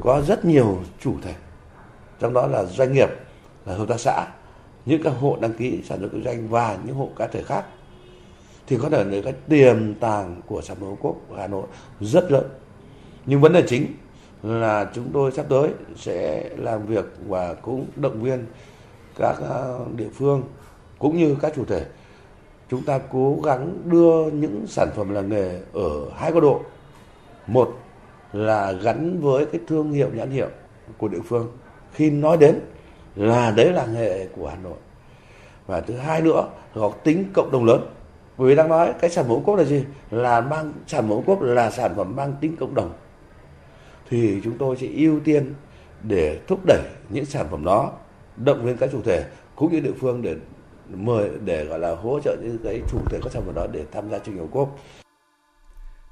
[0.00, 1.34] có rất nhiều chủ thể,
[2.20, 3.08] trong đó là doanh nghiệp,
[3.66, 4.26] là hợp tác xã
[4.86, 7.64] những các hộ đăng ký sản xuất kinh doanh và những hộ cá thể khác,
[8.66, 11.66] thì có thể là cái tiềm tàng của sản phẩm ô cốp của Hà Nội
[12.00, 12.44] rất lớn.
[13.26, 13.86] Nhưng vấn đề chính
[14.42, 18.46] là chúng tôi sắp tới sẽ làm việc và cũng động viên
[19.16, 20.42] các ờ, địa phương
[20.98, 21.86] cũng như các chủ thể.
[22.70, 26.60] Chúng ta cố gắng đưa những sản phẩm làng nghề ở hai góc độ.
[27.46, 27.78] Một
[28.32, 30.48] là gắn với cái thương hiệu nhãn hiệu
[30.98, 31.48] của địa phương.
[31.92, 32.60] Khi nói đến
[33.16, 34.76] là đấy là nghề của Hà Nội.
[35.66, 37.80] Và thứ hai nữa có tính cộng đồng lớn.
[38.38, 39.84] Bởi vì đang nói cái sản phẩm ô cốp là gì?
[40.10, 42.92] Là mang sản phẩm ô cốp là sản phẩm mang tính cộng đồng.
[44.10, 45.54] Thì chúng tôi sẽ ưu tiên
[46.02, 47.92] để thúc đẩy những sản phẩm đó
[48.36, 49.24] động viên các chủ thể
[49.56, 50.34] cũng như địa phương để
[50.88, 53.84] mời để gọi là hỗ trợ những cái chủ thể các sản phẩm đó để
[53.92, 54.78] tham gia chương trình ô cốp.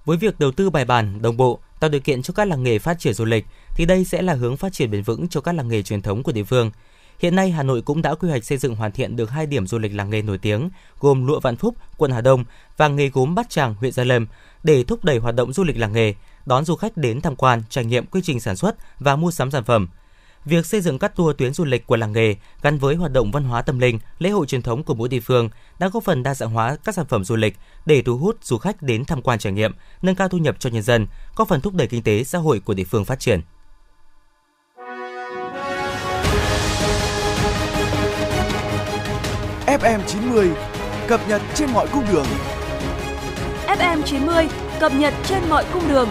[0.04, 2.78] Với việc đầu tư bài bản, đồng bộ, tạo điều kiện cho các làng nghề
[2.78, 5.54] phát triển du lịch, thì đây sẽ là hướng phát triển bền vững cho các
[5.54, 6.70] làng nghề truyền thống của địa phương.
[7.22, 9.66] Hiện nay, Hà Nội cũng đã quy hoạch xây dựng hoàn thiện được hai điểm
[9.66, 12.44] du lịch làng nghề nổi tiếng, gồm Lụa Vạn Phúc, quận Hà Đông
[12.76, 14.26] và nghề gốm Bát Tràng, huyện Gia Lâm,
[14.62, 16.14] để thúc đẩy hoạt động du lịch làng nghề,
[16.46, 19.50] đón du khách đến tham quan, trải nghiệm quy trình sản xuất và mua sắm
[19.50, 19.88] sản phẩm–
[20.44, 23.30] Việc xây dựng các tour tuyến du lịch của làng nghề gắn với hoạt động
[23.30, 26.22] văn hóa tâm linh, lễ hội truyền thống của mỗi địa phương đã góp phần
[26.22, 27.56] đa dạng hóa các sản phẩm du lịch
[27.86, 30.70] để thu hút du khách đến tham quan trải nghiệm, nâng cao thu nhập cho
[30.70, 31.06] nhân dân,
[31.36, 33.40] góp phần thúc đẩy kinh tế xã hội của địa phương phát triển.
[39.80, 40.50] FM 90
[41.08, 42.26] cập nhật trên mọi cung đường.
[43.66, 44.48] FM 90
[44.80, 46.08] cập nhật trên mọi cung đường.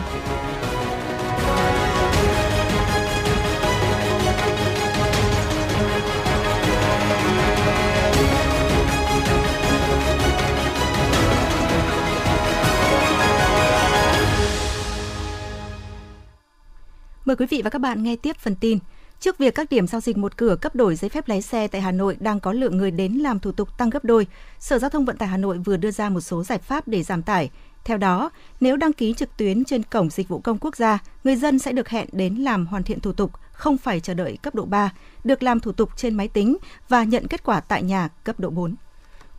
[17.25, 18.79] Mời quý vị và các bạn nghe tiếp phần tin.
[19.21, 21.81] Trước việc các điểm giao dịch một cửa cấp đổi giấy phép lái xe tại
[21.81, 24.27] Hà Nội đang có lượng người đến làm thủ tục tăng gấp đôi,
[24.59, 27.03] Sở Giao thông Vận tải Hà Nội vừa đưa ra một số giải pháp để
[27.03, 27.49] giảm tải.
[27.83, 28.29] Theo đó,
[28.59, 31.71] nếu đăng ký trực tuyến trên cổng dịch vụ công quốc gia, người dân sẽ
[31.71, 34.93] được hẹn đến làm hoàn thiện thủ tục, không phải chờ đợi cấp độ 3,
[35.23, 36.57] được làm thủ tục trên máy tính
[36.89, 38.75] và nhận kết quả tại nhà cấp độ 4.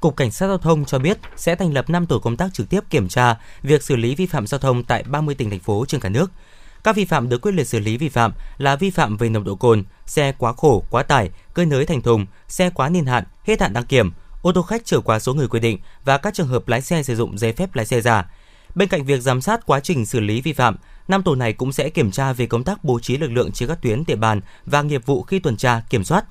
[0.01, 2.69] Cục Cảnh sát Giao thông cho biết sẽ thành lập 5 tổ công tác trực
[2.69, 5.85] tiếp kiểm tra việc xử lý vi phạm giao thông tại 30 tỉnh thành phố
[5.89, 6.31] trên cả nước–
[6.85, 9.45] các vi phạm được quyết liệt xử lý vi phạm là vi phạm về nồng
[9.45, 13.25] độ cồn, xe quá khổ, quá tải, cơi nới thành thùng, xe quá niên hạn,
[13.45, 16.35] hết hạn đăng kiểm, ô tô khách trở quá số người quy định và các
[16.35, 18.31] trường hợp lái xe sử dụng giấy phép lái xe giả.
[18.75, 20.77] Bên cạnh việc giám sát quá trình xử lý vi phạm,
[21.09, 23.69] năm tổ này cũng sẽ kiểm tra về công tác bố trí lực lượng trên
[23.69, 26.25] các tuyến địa bàn và nghiệp vụ khi tuần tra, kiểm soát,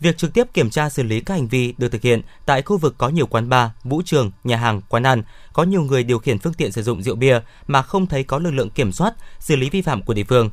[0.00, 2.78] Việc trực tiếp kiểm tra xử lý các hành vi được thực hiện tại khu
[2.78, 6.18] vực có nhiều quán bar, vũ trường, nhà hàng, quán ăn, có nhiều người điều
[6.18, 9.14] khiển phương tiện sử dụng rượu bia mà không thấy có lực lượng kiểm soát,
[9.38, 10.50] xử lý vi phạm của địa phương.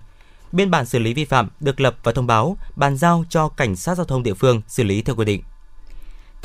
[0.51, 3.75] Biên bản xử lý vi phạm được lập và thông báo, bàn giao cho cảnh
[3.75, 5.41] sát giao thông địa phương xử lý theo quy định.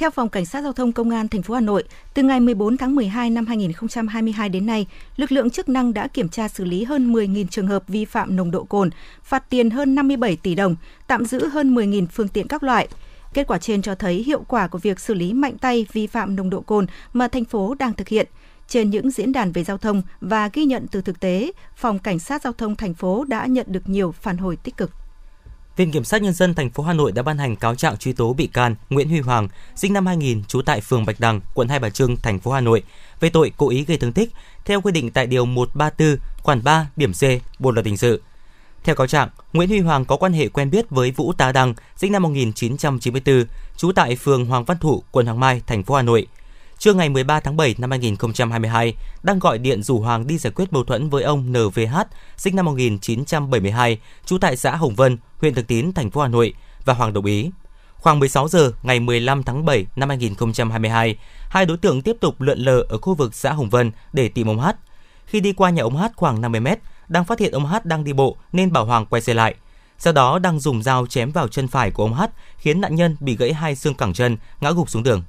[0.01, 1.85] Theo Phòng Cảnh sát Giao thông Công an thành phố Hà Nội,
[2.15, 4.87] từ ngày 14 tháng 12 năm 2022 đến nay,
[5.17, 8.37] lực lượng chức năng đã kiểm tra xử lý hơn 10.000 trường hợp vi phạm
[8.37, 8.91] nồng độ cồn,
[9.23, 12.89] phạt tiền hơn 57 tỷ đồng, tạm giữ hơn 10.000 phương tiện các loại.
[13.35, 16.37] Kết quả trên cho thấy hiệu quả của việc xử lý mạnh tay vi phạm
[16.37, 18.27] nồng độ cồn mà thành phố đang thực hiện.
[18.69, 22.19] Trên những diễn đàn về giao thông và ghi nhận từ thực tế, Phòng Cảnh
[22.19, 25.00] sát Giao thông thành phố đã nhận được nhiều phản hồi tích cực.
[25.81, 28.13] Viện Kiểm sát Nhân dân thành phố Hà Nội đã ban hành cáo trạng truy
[28.13, 31.69] tố bị can Nguyễn Huy Hoàng, sinh năm 2000, trú tại phường Bạch Đằng, quận
[31.69, 32.83] Hai Bà Trưng, thành phố Hà Nội,
[33.21, 34.31] về tội cố ý gây thương tích,
[34.65, 37.23] theo quy định tại Điều 134, khoản 3, điểm C,
[37.59, 38.23] Bộ Luật Hình sự.
[38.85, 41.75] Theo cáo trạng, Nguyễn Huy Hoàng có quan hệ quen biết với Vũ Tá Đăng,
[41.97, 43.45] sinh năm 1994,
[43.77, 46.27] trú tại phường Hoàng Văn Thụ, quận Hoàng Mai, thành phố Hà Nội.
[46.81, 50.73] Trưa ngày 13 tháng 7 năm 2022, đang gọi điện rủ Hoàng đi giải quyết
[50.73, 51.97] mâu thuẫn với ông NVH,
[52.37, 56.55] sinh năm 1972, trú tại xã Hồng Vân, huyện Thường Tín, thành phố Hà Nội
[56.85, 57.51] và Hoàng đồng ý.
[57.95, 61.17] Khoảng 16 giờ ngày 15 tháng 7 năm 2022,
[61.49, 64.47] hai đối tượng tiếp tục lượn lờ ở khu vực xã Hồng Vân để tìm
[64.47, 64.77] ông Hát.
[65.27, 68.05] Khi đi qua nhà ông Hát khoảng 50 mét, đang phát hiện ông Hát đang
[68.05, 69.55] đi bộ nên bảo Hoàng quay xe lại.
[69.99, 73.17] Sau đó đang dùng dao chém vào chân phải của ông Hát, khiến nạn nhân
[73.21, 75.23] bị gãy hai xương cẳng chân, ngã gục xuống đường.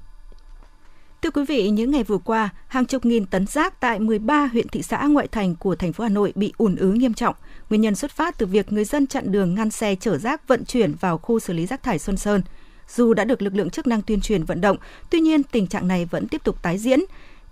[1.22, 4.68] Thưa quý vị, những ngày vừa qua, hàng chục nghìn tấn rác tại 13 huyện
[4.68, 7.34] thị xã ngoại thành của thành phố Hà Nội bị ùn ứ nghiêm trọng.
[7.70, 10.64] Nguyên nhân xuất phát từ việc người dân chặn đường ngăn xe chở rác vận
[10.64, 12.42] chuyển vào khu xử lý rác thải Xuân Sơn.
[12.88, 14.76] Dù đã được lực lượng chức năng tuyên truyền vận động,
[15.10, 17.00] tuy nhiên tình trạng này vẫn tiếp tục tái diễn.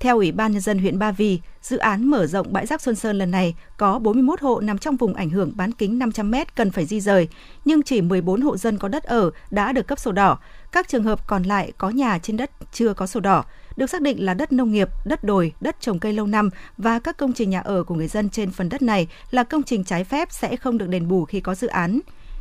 [0.01, 2.95] Theo Ủy ban Nhân dân huyện Ba Vì, dự án mở rộng bãi rác Xuân
[2.95, 6.35] Sơn lần này có 41 hộ nằm trong vùng ảnh hưởng bán kính 500 m
[6.55, 7.29] cần phải di rời,
[7.65, 10.39] nhưng chỉ 14 hộ dân có đất ở đã được cấp sổ đỏ.
[10.73, 13.45] Các trường hợp còn lại có nhà trên đất chưa có sổ đỏ
[13.77, 16.99] được xác định là đất nông nghiệp, đất đồi, đất trồng cây lâu năm và
[16.99, 19.85] các công trình nhà ở của người dân trên phần đất này là công trình
[19.85, 22.01] trái phép sẽ không được đền bù khi có dự án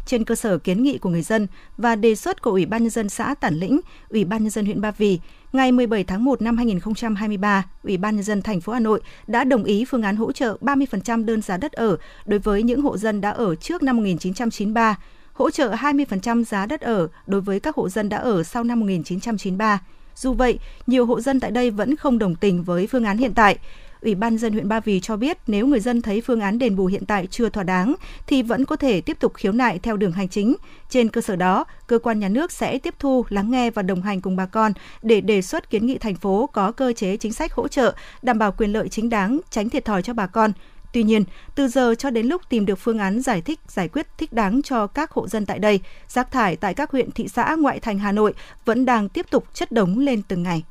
[0.10, 2.90] trên cơ sở kiến nghị của người dân và đề xuất của Ủy ban nhân
[2.90, 5.20] dân xã Tản Lĩnh, Ủy ban nhân dân huyện Ba Vì,
[5.54, 9.44] ngày 17 tháng 1 năm 2023, Ủy ban nhân dân thành phố Hà Nội đã
[9.44, 12.98] đồng ý phương án hỗ trợ 30% đơn giá đất ở đối với những hộ
[12.98, 14.98] dân đã ở trước năm 1993,
[15.34, 18.80] hỗ trợ 20% giá đất ở đối với các hộ dân đã ở sau năm
[18.80, 19.80] 1993.
[20.16, 23.34] Dù vậy, nhiều hộ dân tại đây vẫn không đồng tình với phương án hiện
[23.34, 23.58] tại.
[24.02, 26.76] Ủy ban dân huyện Ba Vì cho biết nếu người dân thấy phương án đền
[26.76, 27.96] bù hiện tại chưa thỏa đáng
[28.28, 30.56] thì vẫn có thể tiếp tục khiếu nại theo đường hành chính.
[30.90, 34.02] Trên cơ sở đó, cơ quan nhà nước sẽ tiếp thu, lắng nghe và đồng
[34.02, 37.34] hành cùng bà con để đề xuất kiến nghị thành phố có cơ chế chính
[37.34, 40.52] sách hỗ trợ, đảm bảo quyền lợi chính đáng, tránh thiệt thòi cho bà con.
[40.94, 41.24] Tuy nhiên,
[41.56, 44.62] từ giờ cho đến lúc tìm được phương án giải thích, giải quyết thích đáng
[44.62, 48.00] cho các hộ dân tại đây, rác thải tại các huyện thị xã ngoại thành
[48.00, 48.34] Hà Nội
[48.66, 50.64] vẫn đang tiếp tục chất đống lên từng ngày.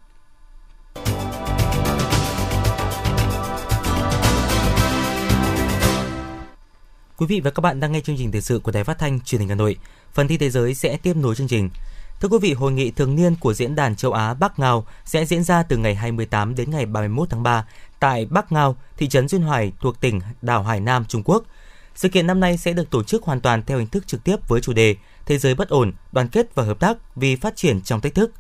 [7.19, 9.21] Quý vị và các bạn đang nghe chương trình thời sự của Đài Phát thanh
[9.21, 9.77] Truyền hình Hà Nội.
[10.13, 11.71] Phần tin thế giới sẽ tiếp nối chương trình.
[12.21, 15.25] Thưa quý vị, hội nghị thường niên của diễn đàn châu Á Bắc Ngao sẽ
[15.25, 17.67] diễn ra từ ngày 28 đến ngày 31 tháng 3
[18.01, 21.45] tại Bắc Ngao, thị trấn Duyên Hải thuộc tỉnh đảo Hải Nam, Trung Quốc.
[21.95, 24.49] Sự kiện năm nay sẽ được tổ chức hoàn toàn theo hình thức trực tiếp
[24.49, 27.81] với chủ đề Thế giới bất ổn, đoàn kết và hợp tác vì phát triển
[27.81, 28.31] trong thách thức.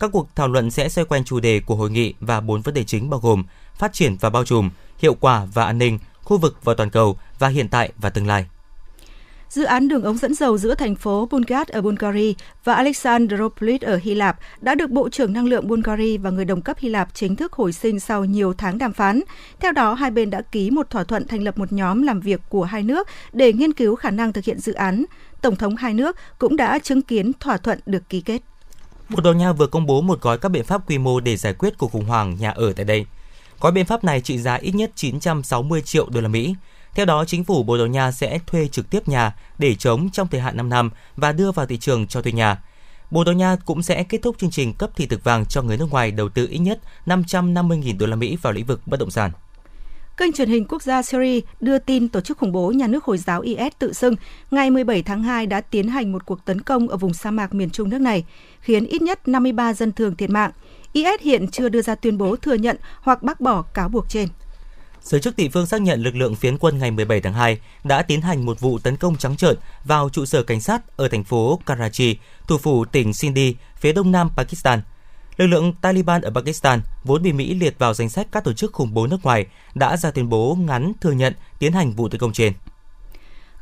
[0.00, 2.74] Các cuộc thảo luận sẽ xoay quanh chủ đề của hội nghị và bốn vấn
[2.74, 5.98] đề chính bao gồm phát triển và bao trùm, hiệu quả và an ninh,
[6.32, 8.46] khu vực và toàn cầu và hiện tại và tương lai.
[9.48, 12.32] Dự án đường ống dẫn dầu giữa thành phố Bulgaria ở Bulgaria
[12.64, 16.62] và Alexandropolis ở Hy Lạp đã được Bộ trưởng Năng lượng Bulgaria và người đồng
[16.62, 19.20] cấp Hy Lạp chính thức hồi sinh sau nhiều tháng đàm phán.
[19.60, 22.40] Theo đó, hai bên đã ký một thỏa thuận thành lập một nhóm làm việc
[22.48, 25.04] của hai nước để nghiên cứu khả năng thực hiện dự án.
[25.42, 28.42] Tổng thống hai nước cũng đã chứng kiến thỏa thuận được ký kết.
[29.08, 31.54] Bồ Đào Nha vừa công bố một gói các biện pháp quy mô để giải
[31.54, 33.06] quyết cuộc khủng hoảng nhà ở tại đây.
[33.62, 36.54] Gói biện pháp này trị giá ít nhất 960 triệu đô la Mỹ.
[36.94, 40.28] Theo đó, chính phủ Bồ Đào Nha sẽ thuê trực tiếp nhà để chống trong
[40.28, 42.62] thời hạn 5 năm và đưa vào thị trường cho thuê nhà.
[43.10, 45.76] Bồ Đào Nha cũng sẽ kết thúc chương trình cấp thị thực vàng cho người
[45.76, 49.10] nước ngoài đầu tư ít nhất 550.000 đô la Mỹ vào lĩnh vực bất động
[49.10, 49.30] sản.
[50.16, 53.18] Kênh truyền hình quốc gia Syria đưa tin tổ chức khủng bố nhà nước Hồi
[53.18, 54.14] giáo IS tự xưng
[54.50, 57.54] ngày 17 tháng 2 đã tiến hành một cuộc tấn công ở vùng sa mạc
[57.54, 58.24] miền trung nước này,
[58.60, 60.50] khiến ít nhất 53 dân thường thiệt mạng.
[60.92, 64.28] IS hiện chưa đưa ra tuyên bố thừa nhận hoặc bác bỏ cáo buộc trên.
[65.02, 68.02] Giới chức địa phương xác nhận lực lượng phiến quân ngày 17 tháng 2 đã
[68.02, 71.24] tiến hành một vụ tấn công trắng trợn vào trụ sở cảnh sát ở thành
[71.24, 72.16] phố Karachi,
[72.48, 74.82] thủ phủ tỉnh Sindhi, phía đông nam Pakistan.
[75.36, 78.72] Lực lượng Taliban ở Pakistan, vốn bị Mỹ liệt vào danh sách các tổ chức
[78.72, 82.20] khủng bố nước ngoài, đã ra tuyên bố ngắn thừa nhận tiến hành vụ tấn
[82.20, 82.52] công trên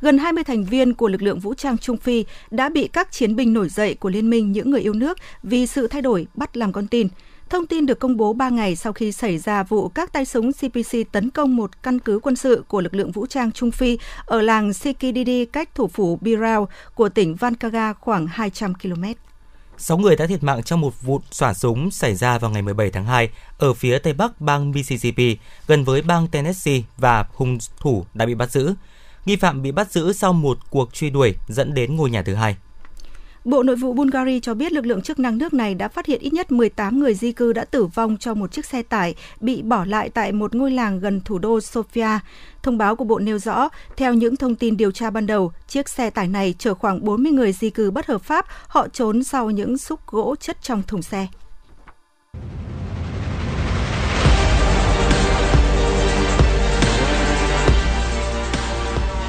[0.01, 3.35] gần 20 thành viên của lực lượng vũ trang Trung Phi đã bị các chiến
[3.35, 6.57] binh nổi dậy của Liên minh những người yêu nước vì sự thay đổi bắt
[6.57, 7.07] làm con tin.
[7.49, 10.51] Thông tin được công bố 3 ngày sau khi xảy ra vụ các tay súng
[10.53, 13.97] CPC tấn công một căn cứ quân sự của lực lượng vũ trang Trung Phi
[14.25, 19.03] ở làng Sikididi cách thủ phủ Birao của tỉnh Vankaga khoảng 200 km.
[19.77, 22.89] 6 người đã thiệt mạng trong một vụ xả súng xảy ra vào ngày 17
[22.89, 25.37] tháng 2 ở phía tây bắc bang Mississippi,
[25.67, 28.73] gần với bang Tennessee và hung thủ đã bị bắt giữ.
[29.25, 32.35] Nghi phạm bị bắt giữ sau một cuộc truy đuổi dẫn đến ngôi nhà thứ
[32.35, 32.55] hai.
[33.45, 36.21] Bộ Nội vụ Bulgaria cho biết lực lượng chức năng nước này đã phát hiện
[36.21, 39.61] ít nhất 18 người di cư đã tử vong trong một chiếc xe tải bị
[39.61, 42.19] bỏ lại tại một ngôi làng gần thủ đô Sofia.
[42.63, 45.89] Thông báo của Bộ nêu rõ, theo những thông tin điều tra ban đầu, chiếc
[45.89, 49.49] xe tải này chở khoảng 40 người di cư bất hợp pháp, họ trốn sau
[49.49, 51.27] những xúc gỗ chất trong thùng xe.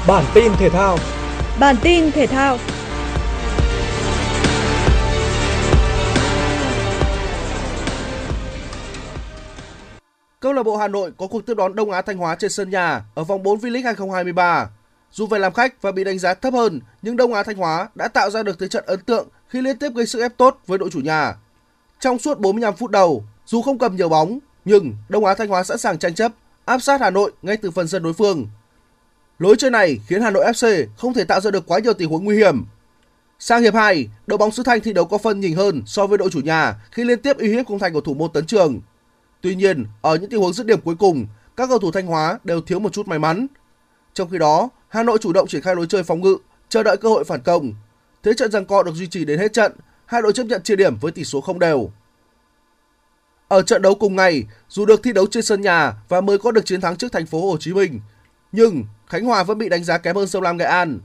[0.07, 0.97] Bản tin thể thao
[1.59, 2.57] Bản tin thể thao
[10.39, 12.69] Câu lạc bộ Hà Nội có cuộc tiếp đón Đông Á Thanh Hóa trên sân
[12.69, 14.69] nhà ở vòng 4 V-League 2023.
[15.11, 17.89] Dù phải làm khách và bị đánh giá thấp hơn, nhưng Đông Á Thanh Hóa
[17.95, 20.59] đã tạo ra được thế trận ấn tượng khi liên tiếp gây sức ép tốt
[20.67, 21.35] với đội chủ nhà.
[21.99, 25.63] Trong suốt 45 phút đầu, dù không cầm nhiều bóng, nhưng Đông Á Thanh Hóa
[25.63, 26.31] sẵn sàng tranh chấp,
[26.65, 28.47] áp sát Hà Nội ngay từ phần sân đối phương.
[29.39, 32.09] Lối chơi này khiến Hà Nội FC không thể tạo ra được quá nhiều tình
[32.09, 32.65] huống nguy hiểm.
[33.39, 36.17] Sang hiệp 2, đội bóng xứ Thanh thi đấu có phân nhỉnh hơn so với
[36.17, 38.81] đội chủ nhà khi liên tiếp uy hiếp khung thành của thủ môn Tấn Trường.
[39.41, 42.39] Tuy nhiên, ở những tình huống dứt điểm cuối cùng, các cầu thủ Thanh Hóa
[42.43, 43.47] đều thiếu một chút may mắn.
[44.13, 46.37] Trong khi đó, Hà Nội chủ động triển khai lối chơi phòng ngự,
[46.69, 47.73] chờ đợi cơ hội phản công.
[48.23, 49.71] Thế trận giằng co được duy trì đến hết trận,
[50.05, 51.91] hai đội chấp nhận chia điểm với tỷ số không đều.
[53.47, 56.51] Ở trận đấu cùng ngày, dù được thi đấu trên sân nhà và mới có
[56.51, 57.99] được chiến thắng trước thành phố Hồ Chí Minh,
[58.51, 60.99] nhưng Khánh Hòa vẫn bị đánh giá kém hơn Sông Lam Nghệ An.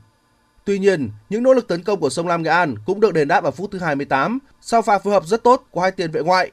[0.65, 3.27] Tuy nhiên, những nỗ lực tấn công của Sông Lam Nghệ An cũng được đền
[3.27, 6.21] đáp ở phút thứ 28 sau pha phối hợp rất tốt của hai tiền vệ
[6.21, 6.51] ngoại.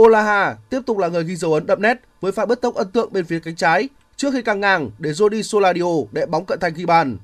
[0.00, 2.90] Olaha tiếp tục là người ghi dấu ấn đậm nét với pha bứt tốc ấn
[2.90, 6.58] tượng bên phía cánh trái trước khi căng ngang để Jody Soladio để bóng cận
[6.60, 7.18] thành ghi bàn.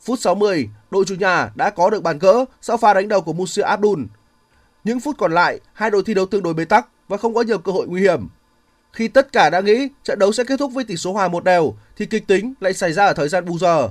[0.00, 3.32] Phút 60, đội chủ nhà đã có được bàn gỡ sau pha đánh đầu của
[3.32, 4.02] Musa Abdul.
[4.84, 7.42] Những phút còn lại, hai đội thi đấu tương đối bế tắc và không có
[7.42, 8.28] nhiều cơ hội nguy hiểm.
[8.96, 11.44] Khi tất cả đã nghĩ trận đấu sẽ kết thúc với tỷ số hòa một
[11.44, 13.88] đều thì kịch tính lại xảy ra ở thời gian bù giờ.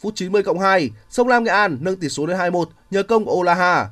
[0.00, 3.24] Phút 90 cộng 2, Sông Lam Nghệ An nâng tỷ số lên 2-1 nhờ công
[3.24, 3.88] của Olaha.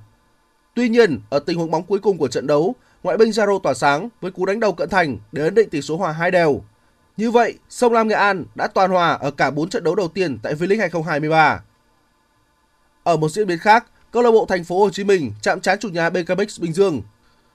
[0.74, 3.74] Tuy nhiên, ở tình huống bóng cuối cùng của trận đấu, ngoại binh Jaro tỏa
[3.74, 6.62] sáng với cú đánh đầu cận thành để ấn định tỷ số hòa hai đều.
[7.16, 10.08] Như vậy, Sông Lam Nghệ An đã toàn hòa ở cả 4 trận đấu đầu
[10.08, 11.62] tiên tại V-League 2023.
[13.02, 15.78] Ở một diễn biến khác, câu lạc bộ Thành phố Hồ Chí Minh chạm trán
[15.78, 17.02] chủ nhà BKMX Bình Dương.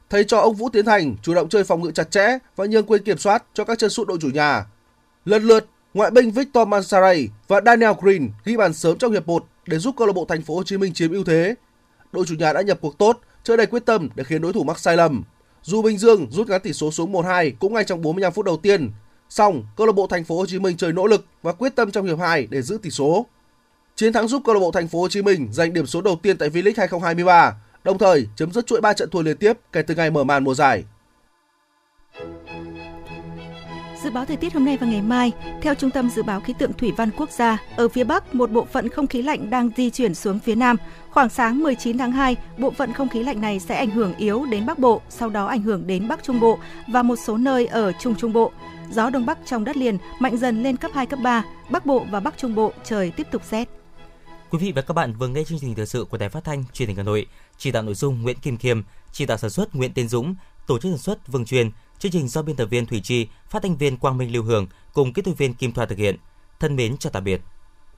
[0.09, 2.85] Thầy cho ông Vũ Tiến Thành chủ động chơi phòng ngự chặt chẽ và nhường
[2.85, 4.65] quyền kiểm soát cho các chân sút đội chủ nhà.
[5.25, 9.45] Lần lượt, ngoại binh Victor Mansaray và Daniel Green ghi bàn sớm trong hiệp 1
[9.65, 11.55] để giúp câu lạc bộ Thành phố Hồ Chí Minh chiếm ưu thế.
[12.11, 14.63] Đội chủ nhà đã nhập cuộc tốt, chơi đầy quyết tâm để khiến đối thủ
[14.63, 15.23] mắc sai lầm.
[15.63, 18.57] Dù Bình Dương rút ngắn tỷ số xuống 1-2 cũng ngay trong 45 phút đầu
[18.57, 18.91] tiên,
[19.29, 21.91] song câu lạc bộ Thành phố Hồ Chí Minh chơi nỗ lực và quyết tâm
[21.91, 23.25] trong hiệp 2 để giữ tỷ số.
[23.95, 26.15] Chiến thắng giúp câu lạc bộ Thành phố Hồ Chí Minh giành điểm số đầu
[26.15, 27.55] tiên tại V-League 2023,
[27.87, 30.43] đồng thời chấm dứt chuỗi 3 trận thua liên tiếp kể từ ngày mở màn
[30.43, 30.83] mùa giải.
[34.03, 36.53] Dự báo thời tiết hôm nay và ngày mai, theo Trung tâm Dự báo Khí
[36.59, 39.69] tượng Thủy văn Quốc gia, ở phía Bắc, một bộ phận không khí lạnh đang
[39.77, 40.75] di chuyển xuống phía Nam.
[41.09, 44.45] Khoảng sáng 19 tháng 2, bộ phận không khí lạnh này sẽ ảnh hưởng yếu
[44.45, 47.67] đến Bắc Bộ, sau đó ảnh hưởng đến Bắc Trung Bộ và một số nơi
[47.67, 48.51] ở Trung Trung Bộ.
[48.91, 52.05] Gió Đông Bắc trong đất liền mạnh dần lên cấp 2, cấp 3, Bắc Bộ
[52.11, 53.69] và Bắc Trung Bộ trời tiếp tục rét.
[54.49, 56.63] Quý vị và các bạn vừa nghe chương trình thời sự của Đài Phát thanh
[56.73, 57.25] Truyền hình Hà Nội,
[57.57, 60.35] chỉ đạo nội dung Nguyễn Kim Khiêm, chỉ đạo sản xuất Nguyễn Tiến Dũng,
[60.67, 63.63] tổ chức sản xuất Vương Truyền, chương trình do biên tập viên Thủy Chi, phát
[63.63, 66.15] thanh viên Quang Minh Lưu Hường cùng kỹ thuật viên Kim Thoa thực hiện.
[66.59, 67.41] Thân mến chào tạm biệt.